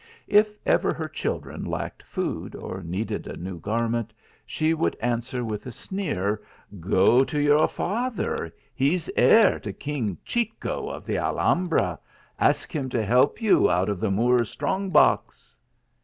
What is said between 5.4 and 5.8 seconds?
with a